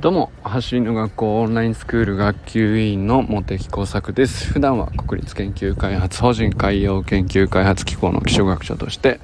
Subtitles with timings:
[0.00, 4.46] どうも走りの学校オンラインスクール学級委員の茂木耕作です。
[4.46, 9.18] 普段は国立研究開発法人海洋研究開発機構の気象学者として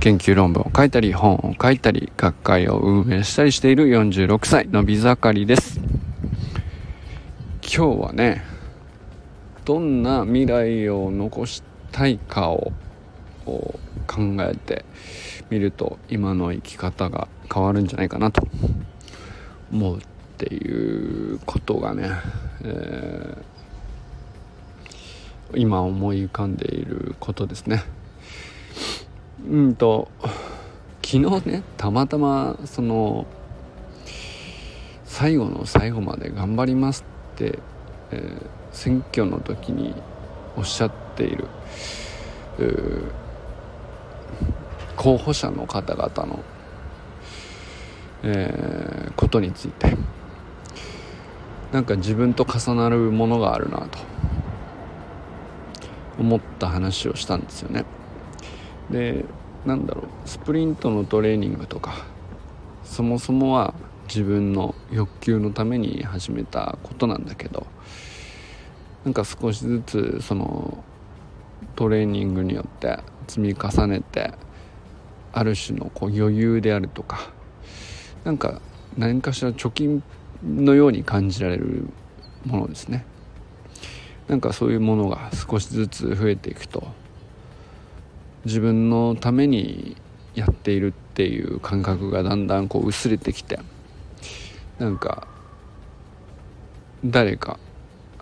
[0.00, 5.80] 研究論文を書いたり本を書いたり学会を運営したりしている46歳のび盛りです。
[7.62, 8.44] 今日はね
[9.64, 12.74] どんな未来を残したいかを
[13.46, 13.78] 考
[14.40, 14.84] えて
[15.48, 18.46] みると今の生き方が変わるんじゃないかなと。
[19.72, 20.00] 思うっ
[20.38, 22.10] ていうことがね、
[22.62, 27.84] えー、今思い浮かんでいることですね。
[29.48, 30.08] うんと
[31.02, 33.26] 昨日ねたまたまその
[35.04, 37.04] 最後の最後まで頑張ります
[37.34, 37.58] って、
[38.10, 39.94] えー、選挙の時に
[40.56, 41.46] おっしゃっている
[44.96, 46.40] 候補者の方々の、
[48.24, 49.96] えー、ことについて。
[51.72, 53.98] なんか自分と重なるものがあるなと。
[56.18, 57.84] 思った話をしたんですよね。
[58.90, 59.24] で
[59.66, 60.04] なんだろう。
[60.28, 62.04] スプリントのトレーニングとか
[62.84, 63.74] そもそもは
[64.08, 67.66] 自分の欲求のために始めたことなんだけど
[69.04, 70.84] なんか少しずつその
[71.74, 74.32] トレーニングによって積み重ねて
[75.32, 77.32] ある種のこう余裕であるとか
[78.24, 78.60] なんか
[78.96, 80.02] 何かしら貯金
[80.42, 81.88] のように感じられる
[82.44, 83.04] ものですね。
[84.28, 86.88] なんかそういうものが少しずつ増えていくと
[88.46, 89.96] 自分のために
[90.34, 93.60] やっているっていう感覚がだんだんこう薄れてきて
[94.78, 95.28] なんか
[97.04, 97.58] 誰か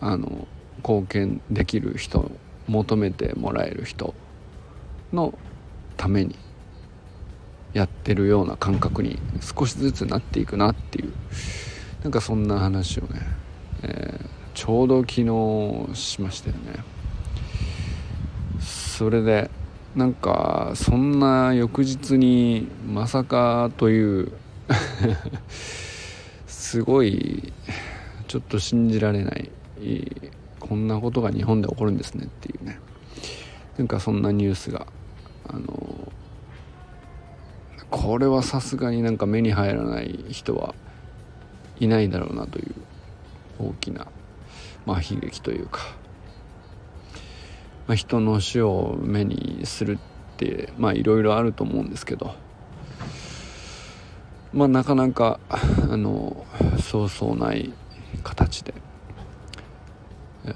[0.00, 2.32] あの貢献できる人
[2.66, 4.14] 求めてもらえる人
[5.12, 5.38] の
[5.96, 6.36] ために
[7.72, 11.12] やってるような感覚に少しずつなっていくなっていう
[12.02, 13.20] なんかそんな話をね、
[13.82, 16.84] えー、ちょうど昨日しましたよね。
[18.60, 19.50] それで
[19.96, 24.32] なんかそんな翌日にまさかという
[26.46, 27.52] すごい
[28.26, 29.50] ちょっと信じられない
[30.58, 32.78] こんなことが日本で起こるんですねっていうね。
[33.76, 34.86] なんかそんなニュースが
[35.48, 35.81] あの
[38.02, 40.74] これはさすがになんか目に入らない人は
[41.78, 42.74] いないだろうなという
[43.60, 44.08] 大きな、
[44.84, 45.80] まあ、悲劇というか、
[47.86, 50.00] まあ、人の死を目にする
[50.34, 52.34] ってまあいろいろあると思うんですけど。
[54.52, 56.44] まあなかなかあの
[56.78, 57.72] そうそうない
[58.22, 58.74] 形で、
[60.44, 60.52] えー、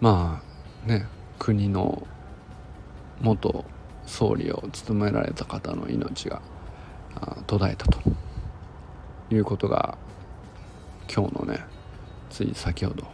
[0.00, 0.40] ま
[0.86, 1.06] あね
[1.40, 2.06] 国の
[3.20, 3.64] 元
[4.06, 6.40] 総理を務められた方の命が
[7.46, 8.00] 途絶えたと。
[9.30, 9.98] いうことが
[11.12, 11.64] 今日のね
[12.30, 13.04] つい先ほど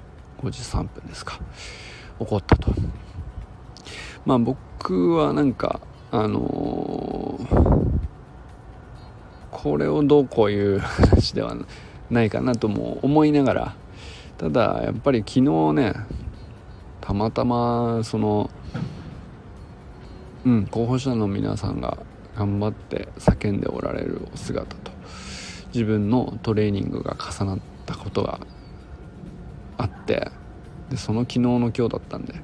[0.43, 1.41] 5時3分ですか
[2.19, 2.73] 起こったと。
[4.27, 5.81] まあ僕はなんか
[6.11, 7.99] あのー、
[9.51, 11.57] これをどうこういう話では
[12.11, 13.75] ないかなとも思いながら
[14.37, 15.95] ただやっぱり昨日ね
[17.01, 18.51] たまたまその
[20.45, 21.99] うん候補者の皆さんが
[22.37, 24.91] 頑張って叫んでおられるお姿と
[25.73, 28.41] 自分のトレーニングが重なったことが
[29.79, 30.31] あって
[30.91, 32.35] でその昨日の今日だったんで。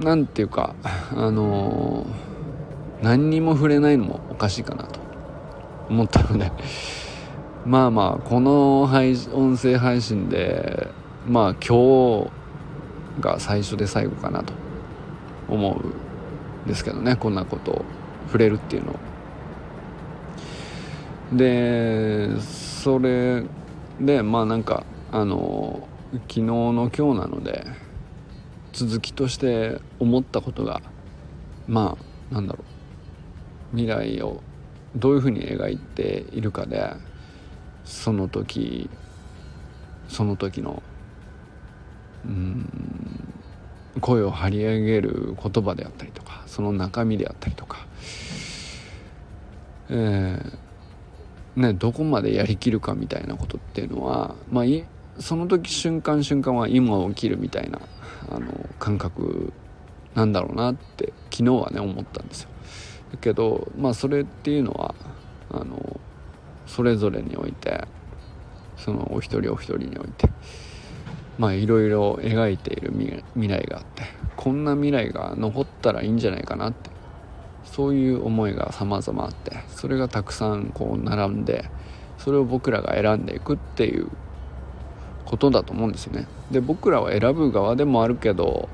[0.00, 0.74] なんていうか
[1.14, 4.98] あのー、何にも触れないのもおかしいかなと
[5.90, 6.50] 思ったので。
[7.66, 10.88] まあまあこの配音声配信で
[11.28, 12.30] まあ今日
[13.20, 14.59] が最初で最後かなと。
[15.50, 17.84] 思うんですけどねこんなことを
[18.26, 18.96] 触れるっていうのを。
[21.36, 23.44] でそれ
[24.00, 27.66] でまあなんかあの昨日の今日なので
[28.72, 30.80] 続きとして思ったことが
[31.68, 31.96] ま
[32.32, 32.64] あなんだろ
[33.72, 34.42] う未来を
[34.96, 36.94] どういうふうに描いているかで
[37.84, 38.90] その時
[40.08, 40.82] その時の
[42.24, 43.19] うん
[44.00, 47.86] 声を張り上げる言葉であったりとかその中身であったりとか、
[49.88, 54.64] えー、ね、どこまでやりきるかみたいなことっていうのは、まあ、
[55.18, 57.80] その時瞬間瞬間は今起きるみたいな
[58.30, 58.46] あの
[58.78, 59.52] 感覚
[60.14, 62.50] なんだろうなって昨日はね思ったんですよ。
[63.12, 64.94] だけどまあそれっていうのは
[65.50, 66.00] あの
[66.66, 67.84] それぞれにおいて
[68.76, 70.28] そのお一人お一人において
[71.38, 72.92] まあいろいろ描いている
[73.34, 74.02] 未来があって
[74.36, 76.90] こんな未来が残ったらいいんじゃないかなって
[77.64, 81.64] そういう思いが様々あってそれがたくさんこう並んで
[82.18, 84.08] それを僕らが選んでいくっていう
[85.24, 86.26] ことだと思うんですよね。
[86.50, 88.68] で僕らは選ぶ側でもあるけど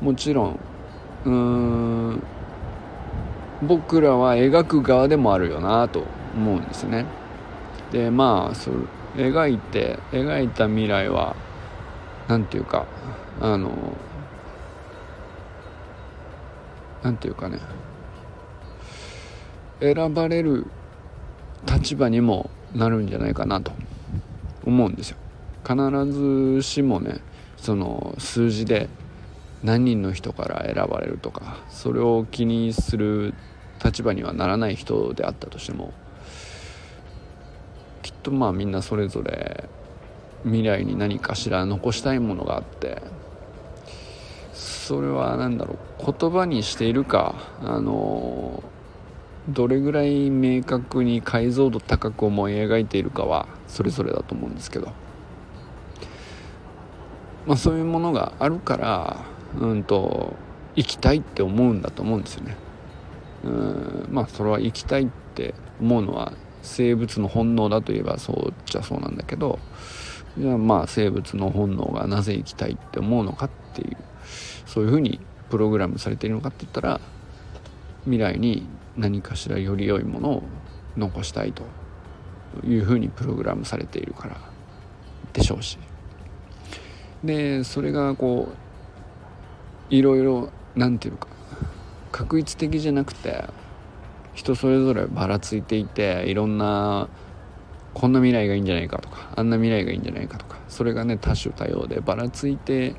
[0.00, 0.58] もちろん
[1.26, 2.22] うーん
[3.62, 6.04] 僕らは描く側でもあるよなと
[6.34, 7.06] 思うんですね。
[7.92, 8.70] でまあそ
[9.16, 11.36] 描いて描いた未来は
[12.28, 12.86] 何て言うか
[13.40, 13.70] あの
[17.02, 17.58] 何て言うかね。
[19.80, 20.66] 選ばれる
[21.66, 23.72] 立場にもなるんじゃないかなと
[24.64, 25.16] 思うんですよ。
[25.66, 25.76] 必
[26.12, 27.20] ずしもね
[27.56, 28.88] その数字で
[29.62, 33.34] 何人の人から選ばれるとかそれを気にする
[33.82, 35.92] 立場にはならない人であったとしても
[38.02, 39.68] きっとまあみんなそれぞれ
[40.44, 43.02] 未来に何かしら残したいものがあって
[44.52, 48.62] それは何だろう言葉にしているかあの
[49.48, 54.92] どれぐらい明確に解像度高く思い描いているかはそれぞれだと思うんですけど、
[57.46, 59.24] まあ、そういうものがあるから
[59.58, 60.34] うんと
[60.76, 62.56] 生きたいって思うんだと思うんですよね。
[63.44, 66.32] うんまあそれは生きたいって思うのは
[66.62, 69.58] 生物の本能だといえばそうっちゃそうなんだけど
[70.38, 73.96] じゃあまあ生物の本能がなぜ生きたいって思うのかっていう
[74.66, 75.20] そういうふうに
[75.50, 77.00] プログラムされているのかって言ったら
[78.04, 78.66] 未来に
[78.96, 80.42] 何かしらより良いものを
[80.96, 81.64] 残したいと
[82.66, 84.36] いうふうにプログラムされているから
[85.32, 85.78] でしょうし。
[87.22, 88.48] でそれがこ
[89.90, 91.28] ういろいろ何て言うか
[92.12, 93.44] 確一的じゃなくて
[94.34, 97.08] 人それぞればらついていていろんな
[97.94, 102.94] こんな未来がいいんじゃないかとかあんな未来がいいんじゃないかとかそれがね多種多様でばらついて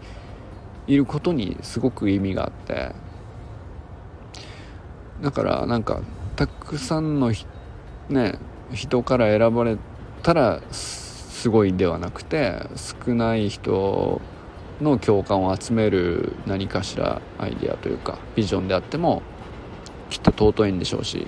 [0.88, 2.94] いることにすごく意味があって
[5.22, 6.02] だからなんか
[6.36, 7.32] たくさんの
[8.10, 8.40] ね
[8.72, 9.78] 人から選ばれ
[10.24, 14.22] たらすごいではなくて少ない人
[14.82, 19.22] の共感を集める何かしらアイデアというかビジョンであっても
[20.10, 21.28] きっと尊いんでしょうし。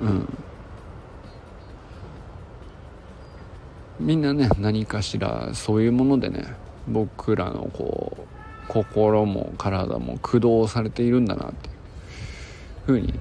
[0.00, 0.43] うん。
[4.04, 6.44] みんなね何かしらそういうものでね
[6.86, 11.74] 僕らのこう心も体も駆動されているんだなっていう
[12.84, 13.14] ふうに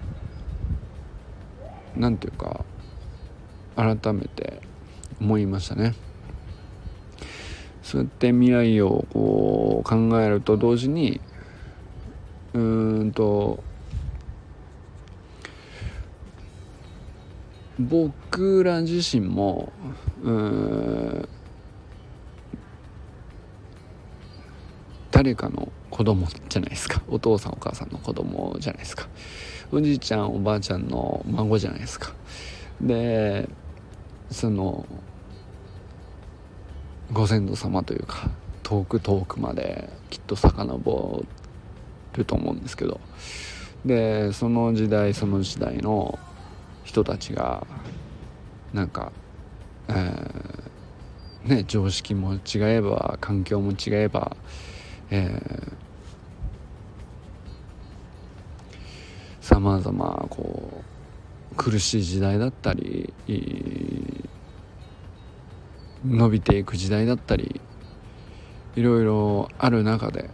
[1.95, 2.65] 何ていうか
[3.77, 4.61] 改めて
[5.21, 5.93] 思いましたね。
[7.81, 11.21] そうやって未来をこう考えると同時に
[12.53, 13.63] うーんと
[17.89, 19.71] 僕ら自身も
[20.23, 21.29] うん
[25.11, 27.01] 誰かの子供じゃないですか。
[27.07, 29.07] お父さんお母さんの子供じゃないですか。
[29.71, 32.13] おじいちゃんおばあちゃんの孫じゃないですか。
[32.81, 33.47] で
[34.31, 34.85] その
[37.11, 38.31] ご先祖様というか
[38.63, 41.25] 遠く遠くまできっと遡
[42.13, 42.99] ると思うんですけど。
[43.85, 46.17] でその時代その時代の
[46.83, 47.65] 人たちが
[48.73, 49.11] なんか、
[49.87, 54.35] えー、ね常識も違えば環境も違えば、
[59.41, 60.83] さまざまこ
[61.51, 63.13] う苦しい時代だったり
[66.05, 67.61] 伸びていく時代だったり
[68.75, 70.29] いろいろある中で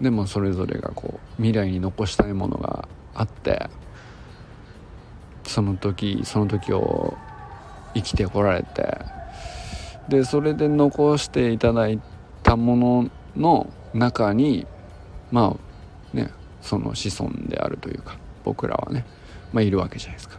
[0.00, 3.68] でもそれぞれがこう未来に残したいものがあって
[5.44, 7.16] その時その時を
[7.94, 8.98] 生きてこられて
[10.08, 12.00] でそれで残していただい
[12.42, 14.66] たものの中に
[15.30, 15.56] ま
[16.14, 16.30] あね
[16.60, 19.04] その子孫であるというか僕らはね、
[19.52, 20.38] まあ、いるわけじゃないですか。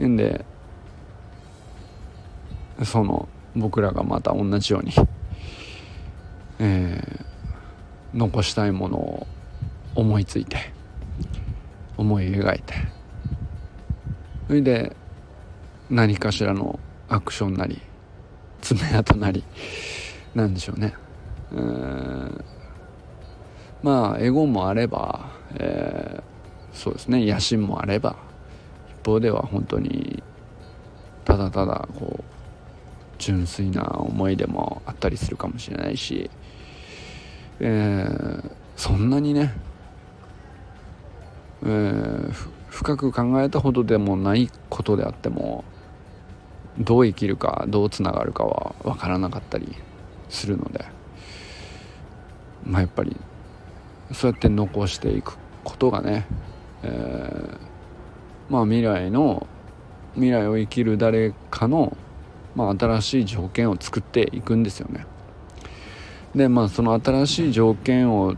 [0.00, 0.44] んで
[2.84, 4.92] その僕らがまた同じように、
[6.58, 9.26] えー、残したいものを
[9.94, 10.72] 思いついて
[11.96, 12.74] 思い描いて
[14.46, 14.94] それで
[15.90, 17.80] 何かしらのアクションなり
[18.60, 19.44] 爪痕なり
[20.34, 20.94] なんでしょうね。
[21.52, 22.44] うん
[23.82, 27.24] まあエゴもあれば、えー、そうですね。
[27.24, 28.16] 野心もあれば
[29.00, 30.22] 一方では本当に
[31.24, 32.24] ただただこう
[33.18, 36.30] 純粋な思いでもあったりするかもしれないし、
[37.60, 39.54] えー、そんなにね、
[41.62, 42.32] えー、
[42.76, 45.64] 深く考えたほどでもないことであっても
[46.78, 49.74] どう生きるかどうつながるかは分からなかったり
[50.28, 50.84] するので
[52.66, 53.16] まあやっぱり
[54.12, 56.26] そうやって残していくことがね、
[56.82, 59.46] えー、まあ未来の
[60.12, 61.96] 未来を生きる誰かの、
[62.54, 65.06] まあ、新しい条件を作っていくんですよね。
[66.34, 68.34] でまあその新しい条件を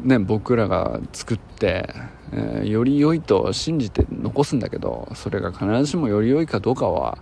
[0.00, 1.92] ね僕らが作って、
[2.32, 7.18] えー、より良いと信じて残すんだけどそれが必ずしもより良いかどうかは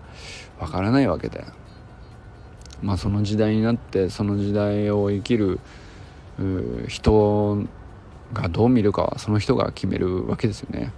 [0.58, 1.44] わからないわけで。
[2.82, 5.58] まあその時代になってその時代を生きる
[6.86, 7.64] 人
[8.34, 10.92] がどう見るかはその人が決めるわけですよね。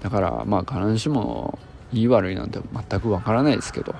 [0.00, 1.58] だからまあ必ずしも
[1.92, 2.60] いい悪いなんて
[2.90, 3.94] 全くわからないですけど。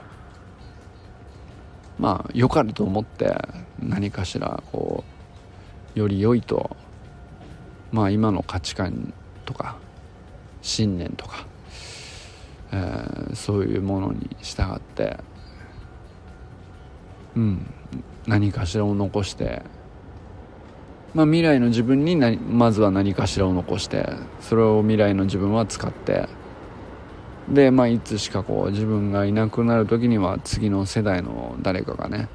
[1.98, 3.36] まあ良かれと思って
[3.78, 5.04] 何かしらこ
[5.94, 6.76] うより良いと
[7.92, 9.12] まあ今の価値観
[9.44, 9.76] とか
[10.62, 11.46] 信念とか、
[12.72, 15.18] えー、そういうものに従って
[17.36, 17.66] うん
[18.26, 19.62] 何かしらを残して
[21.12, 26.28] まあ、未来の自分になまずは何かしらを残してそれを未来の自分は使って
[27.48, 32.28] で、まあ、いつしかこう自分がいなくなる時には次の世代の誰かがね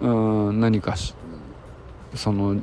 [0.00, 1.14] うん何かし
[2.14, 2.62] その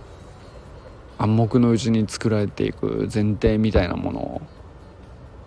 [1.24, 4.42] 暗黙のうちに作られていく前提みたいなもの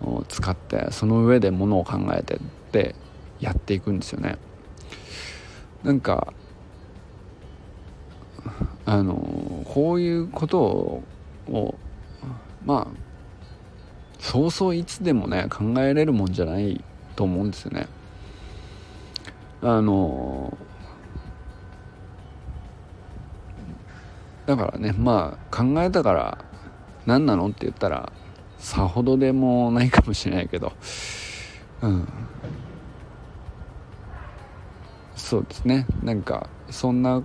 [0.01, 2.39] を使ってその上でものを考えてっ
[2.71, 2.95] て
[3.39, 4.39] やっていくんですよね。
[5.83, 6.33] なんか
[8.87, 11.03] あのこういうこと
[11.47, 11.75] を
[12.65, 12.97] まあ
[14.17, 16.83] そうそういつでもね考えれるもんじゃない
[17.15, 17.87] と思うんですよね。
[19.61, 20.57] あの
[24.47, 26.45] だからねまあ考えたから
[27.05, 28.11] 何なのって言ったら
[28.57, 30.73] さほどでもないかもしれないけど。
[31.81, 32.07] うん。
[35.15, 35.85] そうですね。
[36.01, 37.23] なんかそんな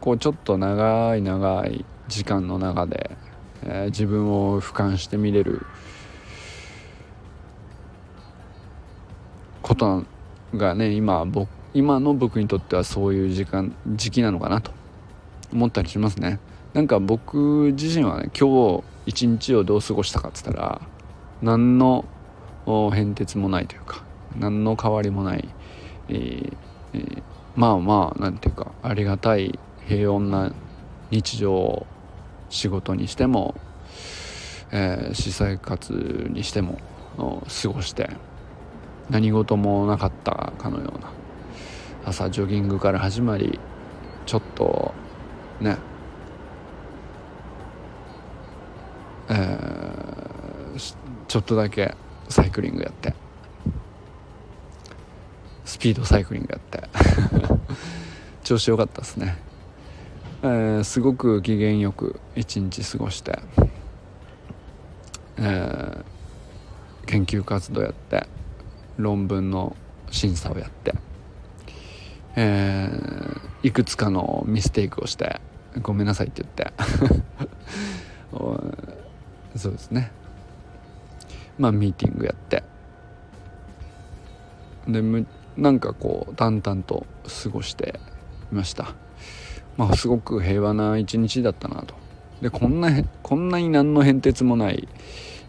[0.00, 3.16] こうちょっと長い長い時間の中で、
[3.62, 5.64] えー、自分を俯瞰して見れる
[9.60, 10.04] こと
[10.54, 14.72] がね今僕今の僕にとってはそういう時間時期なのかなと
[15.52, 16.38] 思ったりしますね。
[16.74, 20.80] なんか僕自身はね今日一日をどう過ごしたかっつったら
[21.42, 22.06] 何の
[22.66, 24.02] 変哲もないというか
[24.38, 25.48] 何の変わりもない、
[26.08, 26.56] えー
[26.94, 27.22] えー、
[27.56, 30.52] まあまあなんていうかありがたい平穏な
[31.10, 31.86] 日常を
[32.48, 33.54] 仕事にしても、
[34.70, 35.92] えー、私生活
[36.30, 36.78] にしても
[37.16, 38.08] 過ごして
[39.10, 41.10] 何事もなかったかのような
[42.04, 43.60] 朝ジョギングから始まり
[44.24, 44.94] ちょっと
[45.60, 45.76] ね
[49.34, 50.94] えー、
[51.26, 51.94] ちょっとだけ
[52.28, 53.14] サイクリングやって。
[55.64, 56.88] スピードサイクリングやって。
[58.44, 59.38] 調子良かったですね。
[60.42, 63.38] えー、すごく機嫌よく一日過ごして、
[65.38, 68.26] えー、研究活動やって。
[68.98, 69.74] 論文の
[70.10, 70.94] 審査をやって、
[72.36, 75.40] えー、いくつかのミステイクをして。
[75.80, 76.70] ごめんなさいって言って。
[79.56, 80.10] そうですね。
[81.58, 82.62] まあミーティングやって。
[84.88, 87.06] でむなんかこう淡々と
[87.44, 88.00] 過ごして
[88.50, 88.94] いました。
[89.76, 91.94] まあ、すごく平和な一日だったなと。
[92.40, 92.90] でこんな
[93.22, 94.88] こんなに何の変哲もない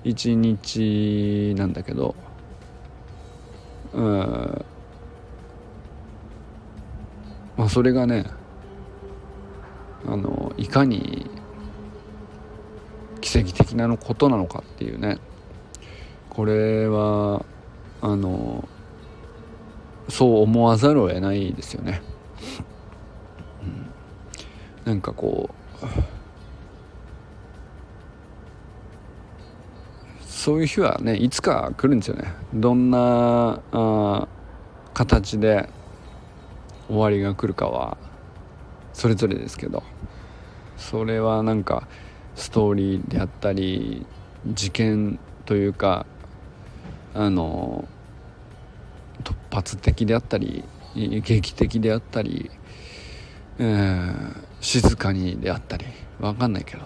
[0.04, 2.16] 一日なんだけど
[3.94, 4.66] うん。
[7.58, 8.26] まあそれがね
[10.06, 11.30] あのいかに
[13.34, 15.18] 奇跡的なのことなのかっていうね。
[16.30, 17.44] これは
[18.02, 18.68] あの
[20.08, 22.04] そう思わざるを得ないですよね。
[24.86, 25.50] なんかこ
[25.82, 25.86] う
[30.28, 32.32] そういう日はねいつか来るんですよね。
[32.54, 34.28] どんなあ
[34.94, 35.70] 形で
[36.88, 37.98] 終わりが来るかは
[38.94, 39.82] それぞれですけど。
[40.76, 41.88] それはなんか
[42.36, 44.06] ストーリーであったり
[44.48, 46.06] 事件というか
[47.14, 47.88] あの
[49.24, 50.64] 突発的であったり
[50.96, 52.52] 劇的であったり、
[53.60, 55.86] えー、静かにであったり
[56.20, 56.84] 分かんないけど、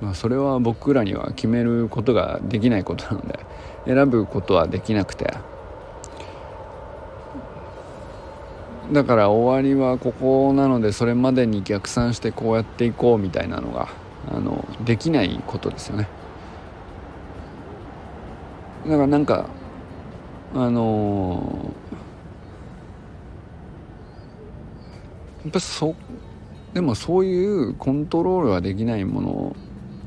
[0.00, 3.38] まあ、それは僕らには決めることができないことなので
[3.86, 5.34] 選ぶことはできなくて。
[8.92, 13.88] だから終わりはここなのでそれまでに逆算してこうやっていこうみたいなのが
[14.28, 16.08] あのできないことですよね。
[18.84, 19.46] だからなんか
[20.54, 21.72] あの、
[25.44, 25.94] やっぱそ
[26.72, 29.56] でもそういうコントロールはできないもの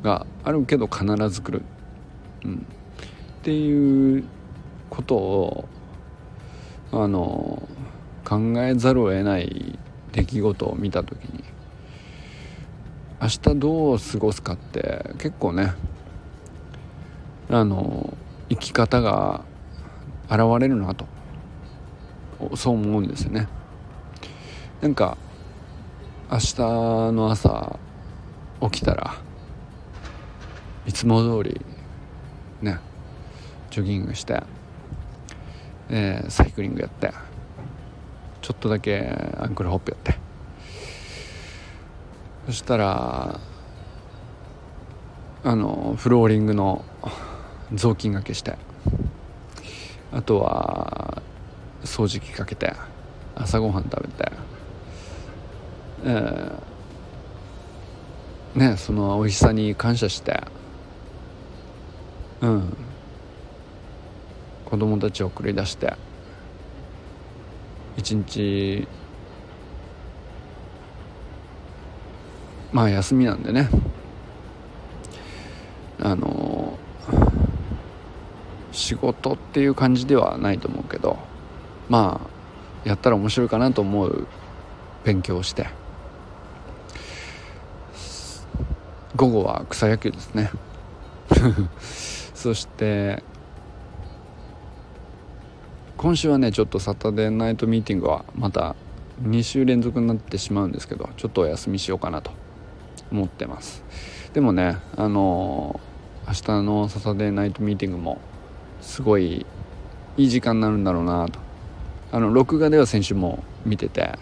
[0.04, 1.64] があるけど必ず来る、
[2.46, 2.66] うん、
[3.40, 4.24] っていう
[4.90, 5.70] ことを
[6.92, 7.68] あの
[8.26, 9.80] 考えざるを得ない
[10.12, 11.44] 出来事を見た時に。
[13.22, 15.74] 明日どう過ごすかって結構ね
[17.50, 18.14] あの
[18.50, 19.44] 生き方が
[20.30, 21.06] 現れるなと。
[22.56, 23.48] そう思うんですよね。
[24.82, 25.18] なんか
[26.32, 26.56] 明日
[27.12, 27.78] の朝
[28.62, 29.16] 起きたら
[30.86, 31.60] いつも通り
[32.62, 32.80] ね
[33.72, 34.42] ジョギングして、
[35.90, 37.12] えー、サイクリングやって
[38.42, 40.29] ちょっとだけアンクルホップやって。
[42.50, 43.40] そしたら
[45.44, 46.84] あのフローリングの
[47.72, 48.58] 雑巾がけして
[50.12, 51.22] あとは
[51.84, 52.74] 掃除機かけて
[53.36, 54.32] 朝ごはん食べて
[56.06, 60.42] えー、ねその美味しさに感謝して
[62.42, 62.78] うん。
[64.66, 65.94] 子供たちを送り出して
[67.96, 68.88] 一日
[72.72, 73.70] まあ休みなんでね。
[76.02, 76.78] あの
[78.72, 81.18] 仕事っていう感じではないと思うけど
[81.90, 84.28] まあやったら面白いかなと思う
[85.04, 85.68] 勉強をして。
[89.16, 90.50] 午後は草野球ですね。
[92.34, 93.22] そして
[95.98, 98.78] 今週はねちょっとサタデーナイトミーティングはまた
[99.22, 102.32] 2週連続になってしまうんですけどちょっとお休みしようかなと。
[103.12, 103.84] 思ってます。
[104.34, 105.80] でもねあの
[106.28, 108.20] 明日のサタデーナイトミーティングも
[108.82, 109.46] すごい
[110.18, 111.40] いい時間になるんだろうなと。
[112.12, 114.18] あの録画では先週も見てて、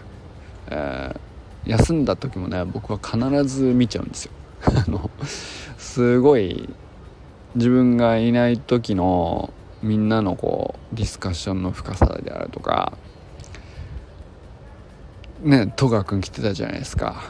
[0.70, 4.32] えー、休んだ時もね僕は必ず見ちゃうんですよ。
[4.64, 5.10] あの
[5.76, 6.68] すごい
[7.54, 12.92] 自分がいない時のみんなのこうディスカッションの深さであるとか
[15.42, 17.22] ね戸川君来てたじゃないですか。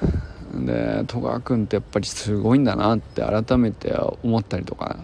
[0.67, 4.99] で戸川君ってやっぱりすごいんだなって改めて思ったりとか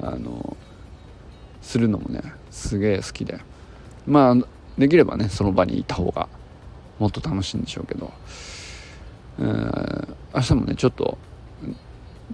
[0.00, 0.56] あの
[1.62, 3.40] するのもねすげえ好きで。
[4.06, 4.34] まあ
[4.78, 6.28] できればねその場にいた方が
[6.98, 8.12] もっと楽しいんでしょうけど、
[9.38, 11.18] えー、明日もねちょっと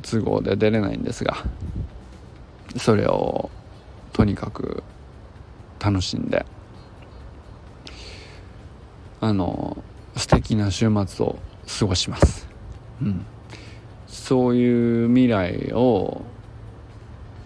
[0.02, 1.36] 都合で出れないんですが
[2.76, 3.50] それを
[4.12, 4.82] とにかく
[5.78, 6.46] 楽しんで
[9.20, 9.76] あの
[10.16, 11.38] 素敵な週末を
[11.78, 12.46] 過ごします、
[13.02, 13.26] うん、
[14.06, 16.22] そういう未来を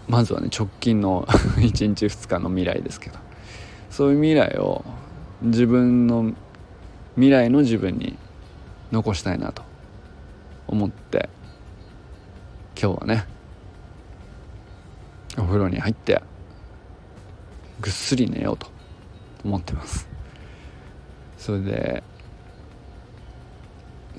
[0.08, 1.24] まずはね直近の
[1.58, 3.30] 1日2日の未来ですけど。
[3.90, 4.84] そういう未来を
[5.42, 6.32] 自分の
[7.16, 8.16] 未来の自分に
[8.92, 9.62] 残したいなと
[10.68, 11.28] 思って
[12.80, 13.26] 今日はね
[15.36, 16.22] お風呂に入って
[17.80, 18.68] ぐっすり寝ようと
[19.44, 20.08] 思ってます。
[21.36, 22.02] それで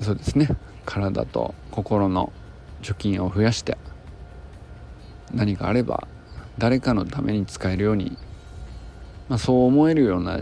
[0.00, 0.48] そうですね。
[0.84, 2.32] 体と心の
[2.82, 3.78] 貯金を増やして
[5.32, 6.06] 何かあれば
[6.58, 8.16] 誰かのために使えるように、
[9.28, 10.40] まあ、そう思えるような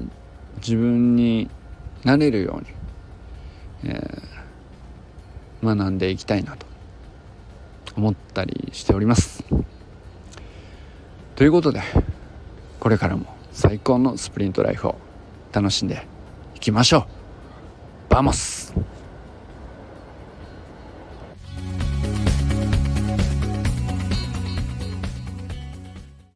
[0.56, 1.48] 自分に
[2.04, 6.66] なれるように、えー、学んでいきたいなと
[7.96, 9.44] 思ったりしております。
[11.36, 11.80] ということで
[12.80, 14.96] これからも最高のスプリントライフを
[15.52, 16.06] 楽しんで
[16.54, 17.06] いきましょ
[18.08, 18.12] う。
[18.12, 18.74] バモス。